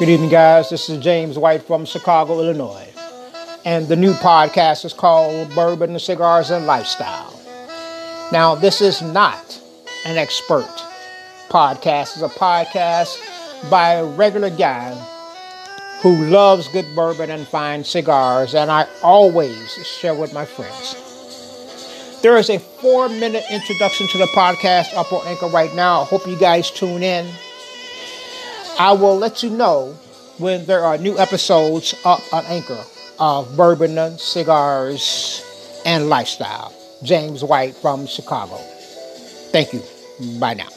[0.00, 0.70] Good evening, guys.
[0.70, 2.88] This is James White from Chicago, Illinois.
[3.66, 7.38] And the new podcast is called Bourbon, Cigars, and Lifestyle.
[8.32, 9.60] Now, this is not
[10.06, 10.72] an expert
[11.50, 12.16] podcast.
[12.16, 13.18] It's a podcast
[13.68, 14.94] by a regular guy
[16.00, 20.96] who loves good bourbon and fine cigars, and I always share with my friends.
[22.22, 26.00] There is a four minute introduction to the podcast up on Anchor right now.
[26.00, 27.30] I hope you guys tune in.
[28.80, 29.92] I will let you know
[30.38, 32.82] when there are new episodes up on Anchor
[33.18, 35.44] of Bourbon, Cigars,
[35.84, 36.72] and Lifestyle.
[37.02, 38.56] James White from Chicago.
[39.52, 39.82] Thank you.
[40.38, 40.68] Bye now.